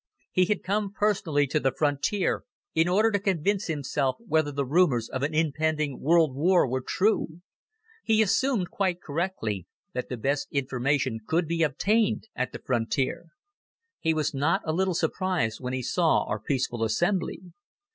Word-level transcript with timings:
He 0.31 0.45
had 0.45 0.63
come 0.63 0.91
personally 0.91 1.45
to 1.45 1.59
the 1.59 1.71
frontier 1.71 2.43
in 2.73 2.87
order 2.87 3.11
to 3.11 3.19
convince 3.19 3.67
himself 3.67 4.15
whether 4.19 4.51
the 4.51 4.65
rumors 4.65 5.07
of 5.07 5.21
an 5.21 5.35
impending 5.35 5.99
world 5.99 6.33
war 6.33 6.67
were 6.67 6.81
true. 6.81 7.43
He 8.03 8.23
assumed, 8.23 8.71
quite 8.71 8.99
correctly, 8.99 9.67
that 9.93 10.09
the 10.09 10.17
best 10.17 10.47
information 10.51 11.19
could 11.27 11.47
be 11.47 11.61
obtained 11.61 12.29
at 12.35 12.51
the 12.51 12.57
frontier. 12.65 13.25
He 13.99 14.15
was 14.15 14.33
not 14.33 14.61
a 14.65 14.73
little 14.73 14.95
surprised 14.95 15.59
when 15.61 15.73
he 15.73 15.83
saw 15.83 16.23
our 16.25 16.39
peaceful 16.39 16.83
assembly. 16.83 17.43